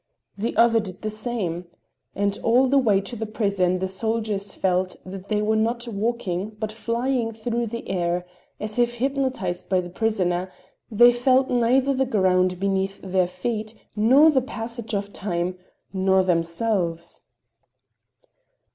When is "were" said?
5.43-5.55